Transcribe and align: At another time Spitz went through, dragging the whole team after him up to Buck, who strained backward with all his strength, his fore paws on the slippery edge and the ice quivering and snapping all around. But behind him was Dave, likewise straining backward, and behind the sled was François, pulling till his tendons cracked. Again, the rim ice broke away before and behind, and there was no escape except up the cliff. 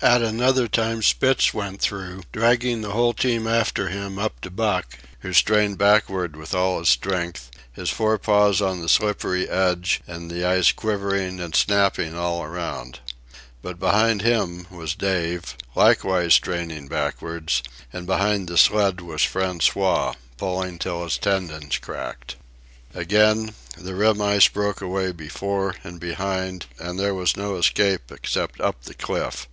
At 0.00 0.22
another 0.22 0.68
time 0.68 1.02
Spitz 1.02 1.52
went 1.52 1.80
through, 1.80 2.22
dragging 2.30 2.82
the 2.82 2.92
whole 2.92 3.12
team 3.12 3.48
after 3.48 3.88
him 3.88 4.16
up 4.16 4.40
to 4.42 4.48
Buck, 4.50 4.96
who 5.22 5.32
strained 5.32 5.76
backward 5.76 6.36
with 6.36 6.54
all 6.54 6.78
his 6.78 6.88
strength, 6.88 7.50
his 7.72 7.90
fore 7.90 8.16
paws 8.16 8.62
on 8.62 8.80
the 8.80 8.88
slippery 8.88 9.48
edge 9.48 10.00
and 10.06 10.30
the 10.30 10.44
ice 10.44 10.70
quivering 10.70 11.40
and 11.40 11.52
snapping 11.56 12.16
all 12.16 12.44
around. 12.44 13.00
But 13.60 13.80
behind 13.80 14.22
him 14.22 14.68
was 14.70 14.94
Dave, 14.94 15.56
likewise 15.74 16.34
straining 16.34 16.86
backward, 16.86 17.50
and 17.92 18.06
behind 18.06 18.46
the 18.46 18.56
sled 18.56 19.00
was 19.00 19.22
François, 19.22 20.14
pulling 20.36 20.78
till 20.78 21.02
his 21.02 21.18
tendons 21.18 21.76
cracked. 21.78 22.36
Again, 22.94 23.52
the 23.76 23.96
rim 23.96 24.22
ice 24.22 24.46
broke 24.46 24.80
away 24.80 25.10
before 25.10 25.74
and 25.82 25.98
behind, 25.98 26.66
and 26.78 27.00
there 27.00 27.14
was 27.16 27.36
no 27.36 27.56
escape 27.56 28.12
except 28.12 28.60
up 28.60 28.82
the 28.84 28.94
cliff. 28.94 29.48